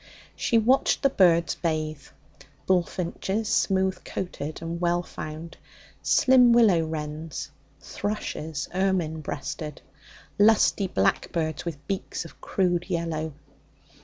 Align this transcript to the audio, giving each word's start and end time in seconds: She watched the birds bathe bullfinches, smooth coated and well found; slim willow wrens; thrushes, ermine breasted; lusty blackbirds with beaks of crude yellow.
She 0.35 0.57
watched 0.57 1.03
the 1.03 1.11
birds 1.11 1.53
bathe 1.53 2.01
bullfinches, 2.65 3.47
smooth 3.49 4.03
coated 4.03 4.59
and 4.59 4.81
well 4.81 5.03
found; 5.03 5.57
slim 6.01 6.53
willow 6.53 6.83
wrens; 6.83 7.51
thrushes, 7.79 8.67
ermine 8.73 9.21
breasted; 9.21 9.83
lusty 10.39 10.87
blackbirds 10.87 11.65
with 11.65 11.87
beaks 11.87 12.25
of 12.25 12.41
crude 12.41 12.89
yellow. 12.89 13.33